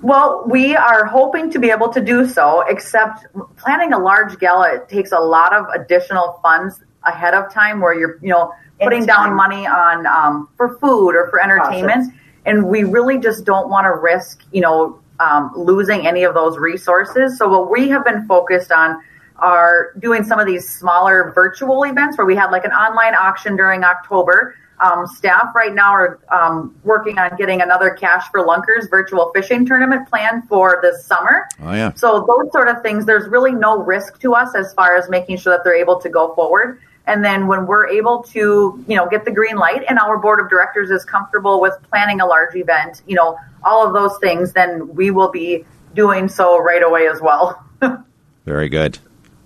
Well, 0.00 0.42
we 0.48 0.74
are 0.74 1.04
hoping 1.04 1.48
to 1.52 1.60
be 1.60 1.70
able 1.70 1.90
to 1.90 2.00
do 2.00 2.26
so, 2.26 2.64
except 2.68 3.26
planning 3.58 3.92
a 3.92 4.00
large 4.00 4.36
gala 4.40 4.74
it 4.74 4.88
takes 4.88 5.12
a 5.12 5.20
lot 5.20 5.54
of 5.54 5.64
additional 5.72 6.40
funds 6.42 6.80
ahead 7.04 7.34
of 7.34 7.52
time 7.54 7.80
where 7.80 7.94
you're, 7.94 8.18
you 8.20 8.30
know, 8.30 8.52
putting 8.80 9.06
down 9.06 9.36
money 9.36 9.64
on 9.64 10.06
um, 10.08 10.48
for 10.56 10.76
food 10.78 11.10
or 11.14 11.30
for 11.30 11.40
entertainment. 11.40 12.08
Process. 12.08 12.21
And 12.44 12.66
we 12.66 12.84
really 12.84 13.18
just 13.18 13.44
don't 13.44 13.68
want 13.68 13.84
to 13.84 13.94
risk, 13.94 14.42
you 14.52 14.60
know, 14.60 15.00
um, 15.20 15.52
losing 15.54 16.06
any 16.06 16.24
of 16.24 16.34
those 16.34 16.58
resources. 16.58 17.38
So 17.38 17.48
what 17.48 17.70
we 17.70 17.88
have 17.88 18.04
been 18.04 18.26
focused 18.26 18.72
on 18.72 19.00
are 19.36 19.92
doing 19.98 20.24
some 20.24 20.38
of 20.38 20.46
these 20.46 20.68
smaller 20.68 21.32
virtual 21.34 21.84
events 21.84 22.18
where 22.18 22.26
we 22.26 22.36
had 22.36 22.50
like 22.50 22.64
an 22.64 22.72
online 22.72 23.14
auction 23.14 23.56
during 23.56 23.84
October 23.84 24.56
um, 24.82 25.06
staff 25.06 25.54
right 25.54 25.72
now 25.72 25.92
are 25.92 26.18
um, 26.30 26.74
working 26.82 27.18
on 27.18 27.36
getting 27.36 27.62
another 27.62 27.90
Cash 27.90 28.28
for 28.30 28.44
Lunkers 28.44 28.88
virtual 28.90 29.30
fishing 29.34 29.64
tournament 29.64 30.08
planned 30.08 30.48
for 30.48 30.80
this 30.82 31.06
summer. 31.06 31.46
Oh, 31.62 31.72
yeah. 31.72 31.92
So 31.94 32.26
those 32.26 32.50
sort 32.52 32.68
of 32.68 32.82
things, 32.82 33.06
there's 33.06 33.28
really 33.28 33.52
no 33.52 33.78
risk 33.78 34.18
to 34.20 34.34
us 34.34 34.54
as 34.54 34.74
far 34.74 34.96
as 34.96 35.08
making 35.08 35.36
sure 35.38 35.56
that 35.56 35.62
they're 35.64 35.76
able 35.76 36.00
to 36.00 36.08
go 36.08 36.34
forward. 36.34 36.80
And 37.06 37.24
then 37.24 37.48
when 37.48 37.66
we're 37.66 37.88
able 37.88 38.22
to, 38.24 38.84
you 38.86 38.96
know, 38.96 39.08
get 39.08 39.24
the 39.24 39.32
green 39.32 39.56
light 39.56 39.82
and 39.88 39.98
our 39.98 40.18
board 40.18 40.40
of 40.40 40.48
directors 40.48 40.90
is 40.90 41.04
comfortable 41.04 41.60
with 41.60 41.74
planning 41.90 42.20
a 42.20 42.26
large 42.26 42.54
event, 42.54 43.02
you 43.06 43.16
know, 43.16 43.38
all 43.64 43.86
of 43.86 43.92
those 43.92 44.18
things, 44.20 44.52
then 44.52 44.94
we 44.94 45.10
will 45.10 45.30
be 45.30 45.64
doing 45.94 46.28
so 46.28 46.58
right 46.58 46.82
away 46.82 47.08
as 47.08 47.20
well. 47.20 47.64
Very 48.44 48.68
good. 48.68 48.98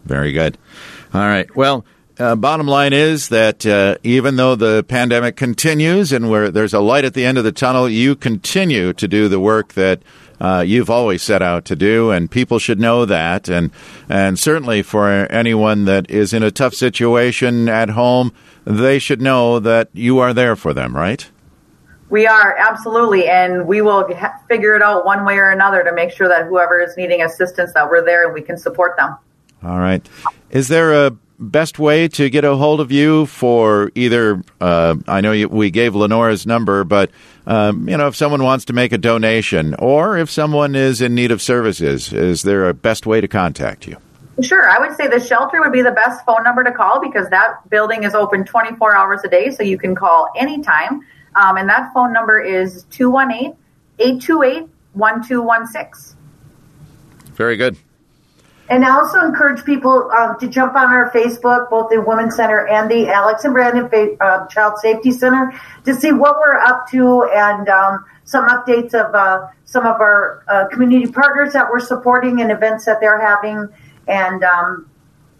Very 0.04 0.32
good. 0.32 0.58
All 1.14 1.20
right. 1.20 1.54
Well, 1.56 1.84
uh, 2.18 2.34
bottom 2.34 2.66
line 2.66 2.92
is 2.92 3.28
that 3.28 3.66
uh, 3.66 3.96
even 4.02 4.36
though 4.36 4.54
the 4.54 4.84
pandemic 4.88 5.36
continues 5.36 6.12
and 6.12 6.30
where 6.30 6.50
there's 6.50 6.72
a 6.72 6.80
light 6.80 7.04
at 7.04 7.14
the 7.14 7.24
end 7.24 7.36
of 7.36 7.44
the 7.44 7.52
tunnel, 7.52 7.88
you 7.88 8.16
continue 8.16 8.92
to 8.94 9.08
do 9.08 9.28
the 9.28 9.40
work 9.40 9.74
that 9.74 10.02
uh, 10.40 10.64
you've 10.66 10.90
always 10.90 11.22
set 11.22 11.42
out 11.42 11.64
to 11.66 11.76
do, 11.76 12.10
and 12.10 12.30
people 12.30 12.58
should 12.58 12.80
know 12.80 13.04
that. 13.04 13.48
And 13.48 13.70
and 14.08 14.38
certainly 14.38 14.82
for 14.82 15.08
anyone 15.10 15.84
that 15.86 16.10
is 16.10 16.32
in 16.32 16.42
a 16.42 16.50
tough 16.50 16.74
situation 16.74 17.68
at 17.68 17.90
home, 17.90 18.32
they 18.64 18.98
should 18.98 19.22
know 19.22 19.58
that 19.60 19.88
you 19.92 20.18
are 20.18 20.34
there 20.34 20.56
for 20.56 20.72
them, 20.72 20.94
right? 20.94 21.30
We 22.08 22.26
are 22.26 22.56
absolutely, 22.56 23.26
and 23.26 23.66
we 23.66 23.82
will 23.82 24.14
ha- 24.14 24.40
figure 24.48 24.76
it 24.76 24.82
out 24.82 25.04
one 25.04 25.24
way 25.24 25.38
or 25.38 25.50
another 25.50 25.82
to 25.82 25.92
make 25.92 26.12
sure 26.12 26.28
that 26.28 26.46
whoever 26.46 26.80
is 26.80 26.96
needing 26.96 27.22
assistance, 27.22 27.72
that 27.74 27.90
we're 27.90 28.04
there 28.04 28.24
and 28.24 28.32
we 28.32 28.42
can 28.42 28.56
support 28.56 28.96
them. 28.96 29.16
All 29.64 29.78
right. 29.78 30.08
Is 30.50 30.68
there 30.68 31.06
a 31.06 31.16
best 31.38 31.78
way 31.78 32.08
to 32.08 32.30
get 32.30 32.44
a 32.44 32.56
hold 32.56 32.80
of 32.80 32.90
you 32.90 33.26
for 33.26 33.90
either? 33.94 34.42
Uh, 34.60 34.96
I 35.06 35.20
know 35.20 35.32
you, 35.32 35.48
we 35.48 35.70
gave 35.70 35.94
Lenora's 35.94 36.46
number, 36.46 36.84
but 36.84 37.10
um, 37.46 37.88
you 37.88 37.96
know, 37.96 38.08
if 38.08 38.16
someone 38.16 38.42
wants 38.42 38.64
to 38.66 38.72
make 38.72 38.92
a 38.92 38.98
donation, 38.98 39.74
or 39.78 40.16
if 40.16 40.30
someone 40.30 40.74
is 40.74 41.00
in 41.00 41.14
need 41.14 41.30
of 41.30 41.40
services, 41.40 42.12
is 42.12 42.42
there 42.42 42.68
a 42.68 42.74
best 42.74 43.06
way 43.06 43.20
to 43.20 43.28
contact 43.28 43.86
you? 43.86 43.96
Sure, 44.42 44.68
I 44.68 44.78
would 44.78 44.94
say 44.96 45.08
the 45.08 45.20
shelter 45.20 45.60
would 45.60 45.72
be 45.72 45.82
the 45.82 45.92
best 45.92 46.24
phone 46.26 46.44
number 46.44 46.62
to 46.62 46.72
call 46.72 47.00
because 47.00 47.28
that 47.30 47.68
building 47.70 48.02
is 48.02 48.14
open 48.14 48.44
24 48.44 48.94
hours 48.94 49.20
a 49.24 49.28
day, 49.28 49.50
so 49.50 49.62
you 49.62 49.78
can 49.78 49.94
call 49.94 50.28
anytime. 50.36 51.00
Um, 51.34 51.56
and 51.56 51.68
that 51.68 51.92
phone 51.94 52.12
number 52.12 52.40
is 52.40 52.84
218 52.90 53.56
828 53.98 54.68
1216. 54.92 56.16
Very 57.34 57.56
good. 57.56 57.76
And 58.68 58.84
I 58.84 58.90
also 58.90 59.20
encourage 59.20 59.64
people 59.64 60.10
um, 60.10 60.38
to 60.40 60.48
jump 60.48 60.74
on 60.74 60.88
our 60.88 61.10
Facebook, 61.12 61.70
both 61.70 61.88
the 61.90 62.00
Women's 62.00 62.34
Center 62.34 62.66
and 62.66 62.90
the 62.90 63.08
Alex 63.08 63.44
and 63.44 63.54
Brandon 63.54 64.16
uh, 64.20 64.46
Child 64.48 64.78
Safety 64.80 65.12
Center, 65.12 65.52
to 65.84 65.94
see 65.94 66.10
what 66.10 66.36
we're 66.40 66.58
up 66.58 66.88
to 66.90 67.28
and 67.32 67.68
um, 67.68 68.04
some 68.24 68.48
updates 68.48 68.92
of 68.92 69.14
uh, 69.14 69.46
some 69.64 69.86
of 69.86 70.00
our 70.00 70.42
uh, 70.48 70.66
community 70.68 71.10
partners 71.10 71.52
that 71.52 71.70
we're 71.70 71.78
supporting 71.78 72.40
and 72.40 72.50
events 72.50 72.84
that 72.86 73.00
they're 73.00 73.20
having, 73.20 73.68
and 74.08 74.42
um, 74.42 74.90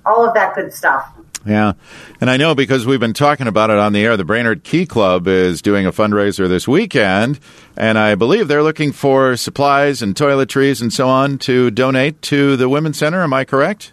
all 0.05 0.25
of 0.27 0.33
that 0.35 0.55
good 0.55 0.73
stuff. 0.73 1.13
Yeah. 1.47 1.75
And 2.21 2.29
I 2.29 2.37
know 2.37 2.57
because 2.57 2.87
we've 2.87 2.99
been 2.99 3.15
talking 3.15 3.47
about 3.47 3.71
it 3.71 3.79
on 3.79 3.93
the 3.93 4.05
air, 4.05 4.17
the 4.17 4.25
Brainerd 4.25 4.65
Key 4.65 4.85
Club 4.85 5.29
is 5.29 5.63
doing 5.63 5.87
a 5.87 5.93
fundraiser 5.93 6.49
this 6.49 6.67
weekend. 6.67 7.39
And 7.77 7.97
I 7.99 8.17
believe 8.17 8.49
they're 8.49 8.65
looking 8.65 8.91
for 8.91 9.37
supplies 9.37 10.03
and 10.03 10.15
toiletries 10.17 10.83
and 10.83 10.93
so 10.93 11.09
on 11.09 11.39
to 11.39 11.71
donate 11.71 12.21
to 12.23 12.57
the 12.57 12.69
Women's 12.69 12.99
Center. 12.99 13.23
Am 13.23 13.33
I 13.33 13.45
correct? 13.45 13.93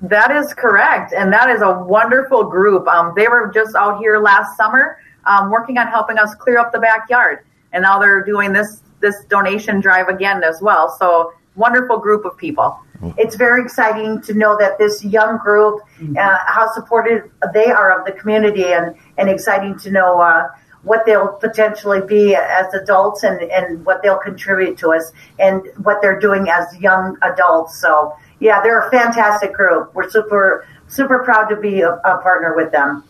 That 0.00 0.30
is 0.30 0.54
correct. 0.54 1.12
And 1.12 1.32
that 1.32 1.50
is 1.50 1.60
a 1.60 1.72
wonderful 1.84 2.44
group. 2.44 2.88
Um, 2.88 3.12
they 3.14 3.28
were 3.28 3.50
just 3.52 3.76
out 3.76 3.98
here 3.98 4.18
last 4.18 4.56
summer 4.56 4.98
um, 5.26 5.50
working 5.50 5.76
on 5.76 5.88
helping 5.88 6.18
us 6.18 6.34
clear 6.36 6.58
up 6.58 6.72
the 6.72 6.78
backyard. 6.80 7.44
And 7.72 7.82
now 7.82 7.98
they're 7.98 8.24
doing 8.24 8.52
this, 8.52 8.80
this 9.00 9.24
donation 9.28 9.80
drive 9.80 10.08
again 10.08 10.42
as 10.42 10.62
well. 10.62 10.94
So 10.98 11.34
wonderful 11.56 11.98
group 11.98 12.24
of 12.24 12.36
people. 12.36 12.78
It's 13.18 13.36
very 13.36 13.62
exciting 13.62 14.22
to 14.22 14.34
know 14.34 14.56
that 14.58 14.78
this 14.78 15.04
young 15.04 15.38
group, 15.38 15.80
mm-hmm. 15.98 16.16
uh, 16.16 16.38
how 16.46 16.72
supportive 16.74 17.30
they 17.52 17.66
are 17.66 17.98
of 17.98 18.06
the 18.06 18.12
community, 18.12 18.64
and, 18.64 18.96
and 19.18 19.28
exciting 19.28 19.78
to 19.80 19.90
know 19.90 20.20
uh, 20.20 20.48
what 20.82 21.04
they'll 21.04 21.32
potentially 21.32 22.00
be 22.00 22.34
as 22.34 22.72
adults 22.72 23.22
and, 23.22 23.42
and 23.50 23.84
what 23.84 24.02
they'll 24.02 24.18
contribute 24.18 24.78
to 24.78 24.92
us 24.92 25.12
and 25.38 25.62
what 25.82 26.00
they're 26.00 26.18
doing 26.18 26.48
as 26.48 26.64
young 26.80 27.18
adults. 27.22 27.78
So, 27.80 28.14
yeah, 28.40 28.62
they're 28.62 28.86
a 28.86 28.90
fantastic 28.90 29.52
group. 29.52 29.94
We're 29.94 30.08
super, 30.08 30.66
super 30.88 31.18
proud 31.24 31.48
to 31.48 31.56
be 31.56 31.80
a, 31.80 31.90
a 31.90 32.20
partner 32.22 32.54
with 32.56 32.72
them. 32.72 33.04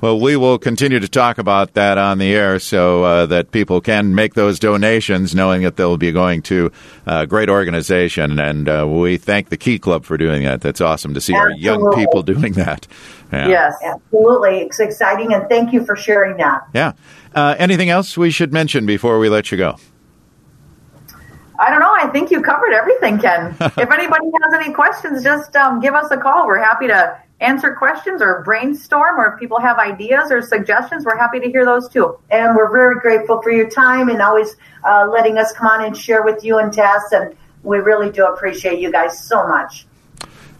Well, 0.00 0.20
we 0.20 0.36
will 0.36 0.58
continue 0.58 1.00
to 1.00 1.08
talk 1.08 1.38
about 1.38 1.72
that 1.72 1.96
on 1.96 2.18
the 2.18 2.34
air 2.34 2.58
so 2.58 3.02
uh, 3.04 3.26
that 3.26 3.50
people 3.50 3.80
can 3.80 4.14
make 4.14 4.34
those 4.34 4.58
donations, 4.58 5.34
knowing 5.34 5.62
that 5.62 5.76
they'll 5.76 5.96
be 5.96 6.12
going 6.12 6.42
to 6.42 6.70
a 7.06 7.26
great 7.26 7.48
organization. 7.48 8.38
And 8.38 8.68
uh, 8.68 8.86
we 8.86 9.16
thank 9.16 9.48
the 9.48 9.56
Key 9.56 9.78
Club 9.78 10.04
for 10.04 10.18
doing 10.18 10.42
that. 10.42 10.60
That's 10.60 10.82
awesome 10.82 11.14
to 11.14 11.20
see 11.20 11.34
absolutely. 11.34 11.68
our 11.68 11.80
young 11.80 11.94
people 11.94 12.22
doing 12.22 12.52
that. 12.54 12.86
Yeah. 13.32 13.48
Yes, 13.48 13.74
absolutely. 13.82 14.58
It's 14.58 14.78
exciting, 14.80 15.32
and 15.32 15.48
thank 15.48 15.72
you 15.72 15.84
for 15.84 15.96
sharing 15.96 16.36
that. 16.36 16.68
Yeah. 16.74 16.92
Uh, 17.34 17.54
anything 17.58 17.88
else 17.88 18.18
we 18.18 18.30
should 18.30 18.52
mention 18.52 18.84
before 18.84 19.18
we 19.18 19.28
let 19.30 19.50
you 19.50 19.58
go? 19.58 19.76
I 21.58 21.70
don't 21.70 21.80
know. 21.80 21.94
I 21.94 22.08
think 22.08 22.30
you 22.30 22.42
covered 22.42 22.72
everything, 22.72 23.18
Ken. 23.18 23.56
if 23.60 23.78
anybody 23.78 24.26
has 24.42 24.54
any 24.54 24.74
questions, 24.74 25.24
just 25.24 25.56
um, 25.56 25.80
give 25.80 25.94
us 25.94 26.10
a 26.10 26.18
call. 26.18 26.46
We're 26.46 26.62
happy 26.62 26.86
to 26.88 27.18
answer 27.40 27.74
questions 27.74 28.22
or 28.22 28.42
brainstorm, 28.44 29.18
or 29.18 29.34
if 29.34 29.40
people 29.40 29.60
have 29.60 29.78
ideas 29.78 30.30
or 30.30 30.40
suggestions, 30.42 31.04
we're 31.04 31.16
happy 31.16 31.40
to 31.40 31.50
hear 31.50 31.64
those 31.64 31.88
too. 31.88 32.18
And 32.30 32.56
we're 32.56 32.70
very 32.70 33.00
grateful 33.00 33.42
for 33.42 33.50
your 33.50 33.68
time 33.68 34.08
and 34.08 34.22
always 34.22 34.56
uh, 34.84 35.06
letting 35.10 35.38
us 35.38 35.52
come 35.52 35.66
on 35.66 35.84
and 35.84 35.96
share 35.96 36.22
with 36.22 36.44
you 36.44 36.58
and 36.58 36.72
Tess. 36.72 37.12
And 37.12 37.36
we 37.62 37.78
really 37.78 38.10
do 38.10 38.26
appreciate 38.26 38.80
you 38.80 38.90
guys 38.90 39.22
so 39.22 39.46
much. 39.46 39.86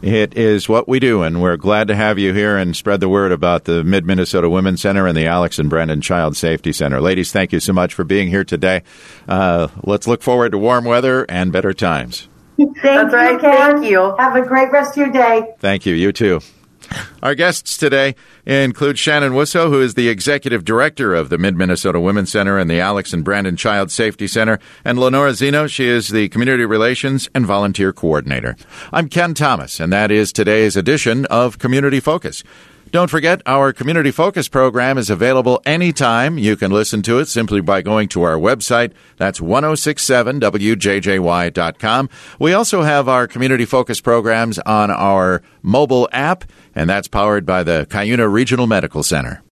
It 0.02 0.36
is 0.36 0.68
what 0.68 0.86
we 0.86 1.00
do, 1.00 1.22
and 1.22 1.40
we're 1.40 1.56
glad 1.56 1.88
to 1.88 1.96
have 1.96 2.18
you 2.18 2.34
here 2.34 2.58
and 2.58 2.76
spread 2.76 3.00
the 3.00 3.08
word 3.08 3.32
about 3.32 3.64
the 3.64 3.82
Mid 3.82 4.04
Minnesota 4.04 4.48
Women's 4.48 4.82
Center 4.82 5.06
and 5.06 5.16
the 5.16 5.26
Alex 5.26 5.58
and 5.58 5.70
Brandon 5.70 6.02
Child 6.02 6.36
Safety 6.36 6.70
Center. 6.70 7.00
Ladies, 7.00 7.32
thank 7.32 7.50
you 7.50 7.60
so 7.60 7.72
much 7.72 7.94
for 7.94 8.04
being 8.04 8.28
here 8.28 8.44
today. 8.44 8.82
Uh, 9.26 9.68
let's 9.84 10.06
look 10.06 10.22
forward 10.22 10.52
to 10.52 10.58
warm 10.58 10.84
weather 10.84 11.24
and 11.30 11.50
better 11.50 11.72
times. 11.72 12.28
Thank 12.56 12.82
That's 12.82 13.12
you, 13.12 13.18
right. 13.18 13.40
Thank 13.40 13.84
you. 13.84 14.14
Have 14.18 14.36
a 14.36 14.42
great 14.42 14.70
rest 14.70 14.92
of 14.92 14.96
your 14.98 15.10
day. 15.10 15.54
Thank 15.58 15.84
you. 15.84 15.94
You 15.94 16.12
too. 16.12 16.40
Our 17.22 17.34
guests 17.34 17.76
today 17.76 18.14
include 18.44 18.98
Shannon 18.98 19.32
Wussow, 19.32 19.68
who 19.68 19.80
is 19.80 19.94
the 19.94 20.08
executive 20.08 20.64
director 20.64 21.14
of 21.14 21.28
the 21.28 21.38
Mid 21.38 21.56
Minnesota 21.56 22.00
Women's 22.00 22.30
Center 22.30 22.58
and 22.58 22.70
the 22.70 22.80
Alex 22.80 23.12
and 23.12 23.24
Brandon 23.24 23.56
Child 23.56 23.90
Safety 23.90 24.26
Center, 24.26 24.58
and 24.84 24.98
Lenora 24.98 25.34
Zeno. 25.34 25.66
She 25.66 25.86
is 25.86 26.08
the 26.08 26.28
community 26.28 26.64
relations 26.64 27.28
and 27.34 27.46
volunteer 27.46 27.92
coordinator. 27.92 28.56
I'm 28.92 29.08
Ken 29.08 29.34
Thomas, 29.34 29.80
and 29.80 29.92
that 29.92 30.10
is 30.10 30.32
today's 30.32 30.76
edition 30.76 31.26
of 31.26 31.58
Community 31.58 32.00
Focus. 32.00 32.44
Don't 32.92 33.10
forget, 33.10 33.42
our 33.46 33.72
Community 33.72 34.12
Focus 34.12 34.48
program 34.48 34.96
is 34.96 35.10
available 35.10 35.60
anytime. 35.66 36.38
You 36.38 36.56
can 36.56 36.70
listen 36.70 37.02
to 37.02 37.18
it 37.18 37.26
simply 37.26 37.60
by 37.60 37.82
going 37.82 38.08
to 38.10 38.22
our 38.22 38.36
website. 38.36 38.92
That's 39.16 39.40
1067wjjy.com. 39.40 42.10
We 42.38 42.52
also 42.52 42.82
have 42.82 43.08
our 43.08 43.26
Community 43.26 43.64
Focus 43.64 44.00
programs 44.00 44.60
on 44.60 44.92
our 44.92 45.42
mobile 45.62 46.08
app, 46.12 46.44
and 46.74 46.88
that's 46.88 47.08
powered 47.08 47.44
by 47.44 47.64
the 47.64 47.88
Cuyuna 47.90 48.32
Regional 48.32 48.68
Medical 48.68 49.02
Center. 49.02 49.42